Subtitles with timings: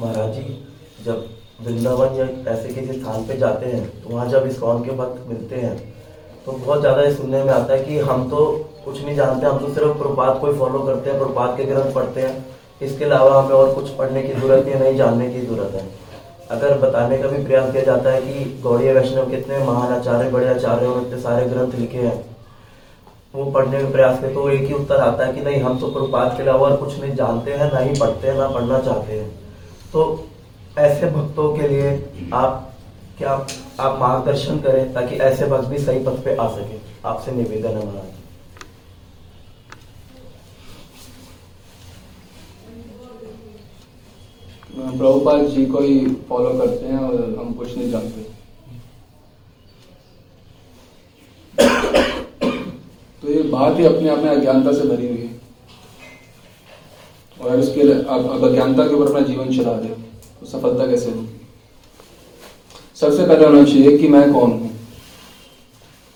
[0.00, 0.42] महाराज जी,
[1.04, 1.26] जब
[1.60, 5.56] वृंदावन या ऐसे किसी स्थान पे जाते हैं तो वहाँ जब इस्कॉन के भक्त मिलते
[5.56, 5.76] हैं
[6.46, 8.46] तो बहुत ज़्यादा ये सुनने में आता है कि हम तो
[8.84, 11.92] कुछ नहीं जानते, हम तो सिर्फ़ प्रपात को ही फॉलो करते हैं, प्रपात के ग्रंथ
[11.94, 12.44] पढ़ते हैं।
[12.82, 15.84] इसके अलावा हमें और कुछ पढ़ने की ज़रूरत नहीं नहीं जानने की ज़रूरत है।
[16.50, 20.48] अगर बताने का भी प्रयास किया जाता है कि गौड़ीय वैष्णव कितने महान आचार्य, बड़े
[20.48, 22.24] आचार्य और इतने सारे ग्रंथ लिखे हैं,
[23.34, 25.86] वो पढ़ने का प्रयास करते तो एक ही उत्तर आता है कि नहीं, हम तो
[25.88, 29.12] प्रपात के अलावा और कुछ नहीं जानते हैं, ना ही पढ़ते हैं, ना पढ़ना चाहते
[29.12, 29.43] हैं।
[29.94, 30.04] तो
[30.78, 31.90] ऐसे भक्तों के लिए
[32.34, 32.54] आप
[33.18, 33.32] क्या
[33.80, 36.78] आप मार्गदर्शन करें ताकि ऐसे भक्त भी सही पथ पे आ सके?
[37.08, 38.12] आपसे निवेदन है महाराज।
[44.98, 45.94] प्रभुपाद जी को ही
[46.28, 48.22] फॉलो करते हैं और हम कुछ नहीं जानते।
[53.22, 55.23] तो ये बात ही अपने आप में अज्ञानता से भरी हुई है।
[57.44, 59.88] और उसके अज्ञानता के ऊपर अपना जीवन चला दे
[60.40, 61.28] तो सफलता कैसे होगी?
[62.94, 64.70] सबसे पहले होना चाहिए कि मैं कौन हूँ?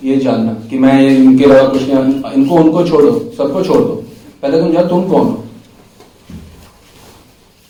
[0.00, 3.94] ये जानना कि मैं ये इनके अलावा कुछ नहीं, इनको, उनको छोड़ो, सबको छोड़ दो।
[4.42, 5.44] पहले तुम जाओ, तुम कौन हो?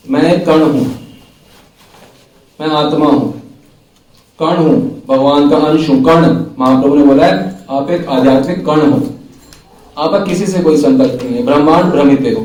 [0.05, 0.85] मैं कण हूँ।
[2.59, 3.31] मैं आत्मा हूँ।
[4.39, 6.25] कण हूँ, भगवान का अंश हूँ कण
[6.59, 9.01] महाप्रभु ने बोला है, आप एक आध्यात्मिक कण हो।
[9.97, 12.43] आपका किसी से कोई संपर्क नहीं है, ब्रह्मांड भ्रमित हो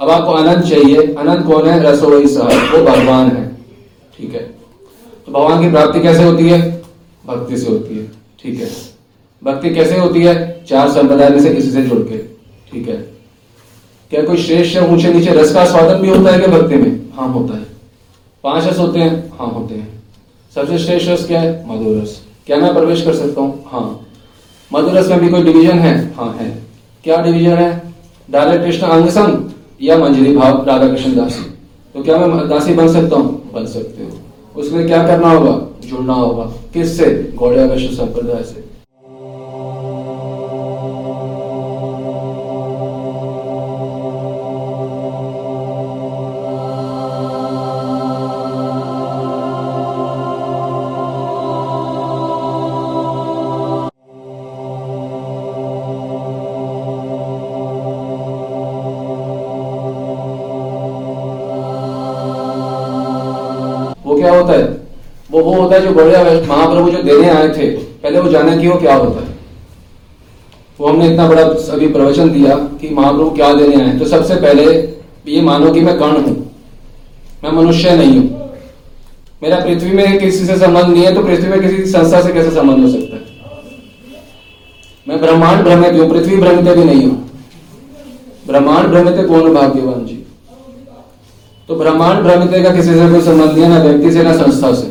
[0.00, 1.92] अब आपको अनंत चाहिए। अनंत कौन है?
[1.92, 3.56] रसोई साहब। वो भगवान है।
[4.18, 4.40] ठीक है?
[5.26, 6.82] तो भगवान की प्राप्ति कैसे होती है?
[7.26, 8.12] भक्ति से होती है।
[8.42, 8.68] ठीक है?
[9.44, 10.64] भक्ति कैसे होती है?
[10.68, 12.18] चार संप्रदाय में से किसी से जुड़ के।
[12.72, 12.96] ठीक है?
[14.10, 17.10] क्या कोई श्रेष्ठ या ऊँचे नीचे रस का स्वादन भी होता है क्या भक्ति में?
[17.14, 17.66] हाँ होता है।
[18.44, 19.32] पाँच रस होते हैं?
[19.38, 20.02] हाँ होते हैं।
[20.54, 21.64] सबसे श्रेष्ठ रस क्या है?
[21.68, 23.64] मधुर रस। क्या मैं प्रवेश कर सकता हूँ?
[23.66, 24.06] हाँ।
[24.72, 26.14] मधुर रस में भी कोई डिवीज़न है?
[26.14, 26.62] हाँ है।
[27.04, 27.94] क्या डिवीज़न है?
[28.30, 29.50] डायरेक्ट कृष्ण अंग संग।
[29.82, 31.42] या मंजरी भाव राधा कृष्ण दासी
[31.94, 33.52] तो क्या मैं दासी बन सकता हूँ?
[33.52, 34.10] बन सकते हो।
[34.60, 35.66] उसमें क्या करना होगा?
[35.88, 37.32] जुड़ना होगा। किससे?
[37.34, 38.69] गौड़िया कृष्ण संप्रदाय से।
[64.20, 64.64] क्या होता है?
[65.30, 67.68] वो वो होता है जो वैश्य महाप्रभु जो देने आए थे,
[68.02, 69.28] पहले वो जाने कि वो क्या होता है?
[70.80, 71.42] वो हमने इतना बड़ा
[71.72, 74.64] अभी प्रवचन दिया कि महाप्रभु क्या देने आए तो सबसे पहले
[75.28, 76.36] ये मानो कि मैं कर्ण हूँ।
[77.44, 78.38] मैं मनुष्य नहीं हूँ।
[79.42, 82.50] मेरा पृथ्वी में किसी से संबंध नहीं है तो पृथ्वी में किसी संस्था से कैसे
[82.50, 83.22] संबंध हो सकता है?
[85.08, 87.16] मैं ब्रह्मांड भ्रमित हूँ, पृथ्वी भ्रमित भी नहीं हूँ।
[88.46, 90.19] ब्रह्मांड भ्रमित कौन भाग्यवान जी?
[91.70, 94.72] तो ब्रह्मांड भ्रमित का किसी से कोई संबंध नहीं है, ना व्यक्ति से, ना संस्था
[94.74, 94.86] से।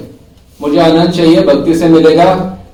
[0.60, 2.26] मुझे आनंद चाहिए, भक्ति से मिलेगा।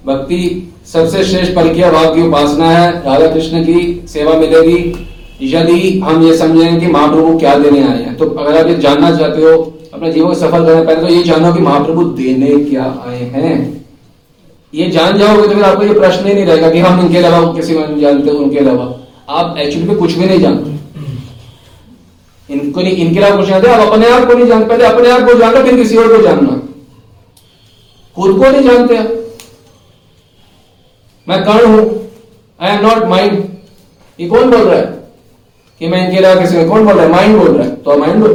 [0.05, 0.37] भक्ति
[0.85, 5.07] सबसे श्रेष्ठ परिक्रिया भाव की उपासना है। राधा कृष्ण की सेवा मिलेगी।
[5.43, 9.11] यदि हम ये समझें कि महाप्रभु क्या देने आए हैं तो अगर आप ये जानना
[9.17, 9.55] चाहते हो,
[9.93, 13.57] अपने जीवन को सफल करना पहले तो ये जानो कि महाप्रभु देने क्या आए हैं।
[14.73, 17.53] ये जान जाओगे तो फिर आपको ये प्रश्न ही नहीं रहेगा कि हम इनके अलावा
[17.53, 18.87] किसी को नहीं जानते, उनके अलावा।
[19.31, 20.74] आप एक्चुअली में कुछ भी नहीं जानते।
[22.49, 25.33] इनको इनके अलावा कुछ नहीं आप अपने आप को नहीं जानते, पहले अपने आप को
[25.33, 26.61] जानो फिर किसी और को जानना।
[28.15, 29.07] खुद को नहीं जानते आप
[31.27, 32.09] मैं कर्ण हूँ।
[32.61, 33.43] आई एम नॉट माइंड
[34.19, 34.85] ये कौन बोल रहा है?
[35.79, 37.11] कि मैं इनके अलावा किसी कौन बोल रहा है?
[37.11, 38.29] माइंड बोल रहा है। तो माइंड हो।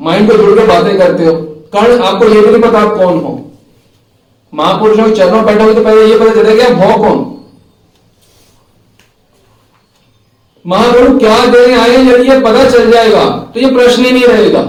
[0.00, 1.32] माइंड को जुड़ के बातें करते हो।
[1.74, 3.38] कर्ण आपको ये भी नहीं पता आप कौन हो।
[4.52, 7.31] महापुरुषों के चरणों बैठे हो तो पहले ये पता चलेगा आप हो कौन।
[10.66, 13.24] महाप्रभु, क्या देने आए यदि ये पता चल जाएगा।
[13.54, 14.62] तो ये प्रश्न ही नहीं रहेगा।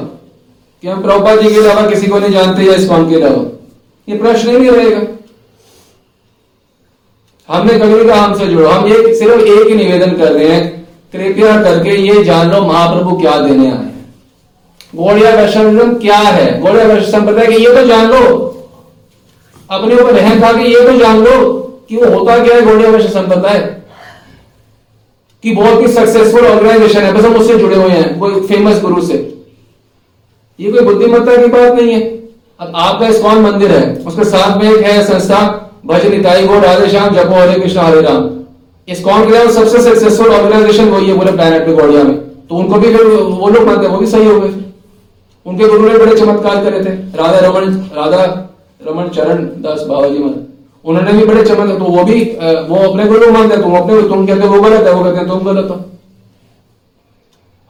[0.82, 3.44] कि हम प्रभुपाद जी के अलावा किसी को नहीं जानते या इस्कॉन के अलावा।
[4.10, 5.02] ये प्रश्न ही नहीं रहेगा।
[7.50, 10.84] हमने कभी कहा हमसे जुड़ो। हम ये सिर्फ़ एक ही निवेदन कर रहे हैं।
[11.14, 13.90] कृपया करके ये जान लो, महाप्रभु क्या देने आए
[14.96, 16.62] गौड़िया वैष्णविज्म क्या है?
[16.62, 18.50] गौड़िया वैष्णव संप्रदाय के, ये तो जान लो।
[19.72, 21.60] अपने ऊपर रहन के ये तो जान लो
[21.90, 23.83] कि वो होता क्या है गौड़िया वैष्णव संप्रदाय?
[25.44, 29.02] कि बहुत ही सक्सेसफुल ऑर्गेनाइजेशन है, बस हम उससे जुड़े हुए हैं कोई फ़ेमस गुरु
[29.02, 29.16] से।
[30.60, 32.02] ये कोई बुद्धिमत्ता की बात नहीं है।
[32.60, 34.04] अब आपका इस्कॉन मंदिर है?
[34.08, 35.40] उसके साथ में एक है संस्था,
[35.86, 38.30] भजन इकाई गो राधे श्याम, जपो, हरे कृष्ण, हरे राम।
[38.88, 42.18] इस्कॉन के लिए सबसे सक्सेसफुल ऑर्गेनाइजेशन वही है पूरे प्लेनेट पे गौड़िया में।
[42.48, 44.54] तो उनको भी वो लोग मानते वो भी सही हो गए।
[45.46, 48.24] उनके गुरु ने बड़े चमत्कार करे थे। राधा रमन राधा
[48.88, 50.53] रमन चरण दास बाबा जी महाराज।
[50.86, 52.20] उन्होंने भी बड़े चमत्कार तो वो भी
[52.70, 55.70] वो अपने गुरु मानते तुम अपने तुम कहते वो गलत है, वो कहते तुम गलत
[55.72, 55.78] हो।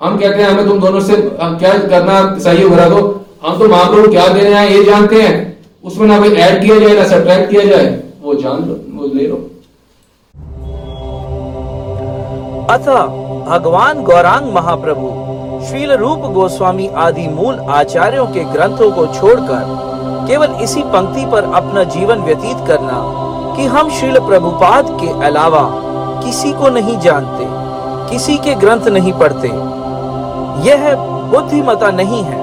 [0.02, 3.68] हम कहते हैं, हमें तुम दोनों से क्या करना सही हो रहा तो हम तो
[3.68, 5.36] महाप्रभु क्या दे रहे हैं ये जानते हैं।
[5.84, 7.88] उसमें ना कोई ऐड किया जाए, ना सब्ट्रैक्ट किया जाए,
[8.22, 9.36] वो जान लो, वो ले लो।
[12.70, 13.00] अतः
[13.48, 15.10] भगवान गौरांग महाप्रभु,
[15.68, 19.82] श्रील रूप गोस्वामी आदि मूल आचार्यों के ग्रंथों को छोड़कर
[20.28, 22.98] केवल इसी पंक्ति पर अपना जीवन व्यतीत करना
[23.56, 25.64] कि हम श्रील प्रभुपाद के अलावा
[26.24, 27.46] किसी को नहीं जानते,
[28.12, 29.48] किसी के ग्रंथ नहीं पढ़ते।
[30.70, 30.96] यह
[31.32, 32.42] बुद्धिमता नहीं है।